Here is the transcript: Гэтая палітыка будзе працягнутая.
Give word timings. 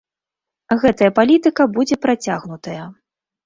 Гэтая 0.83 1.11
палітыка 1.21 1.69
будзе 1.77 2.01
працягнутая. 2.09 2.83